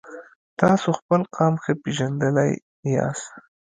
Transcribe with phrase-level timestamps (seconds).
[0.59, 2.51] تاسو خپل قام ښه پیژندلی
[2.95, 3.31] یاست.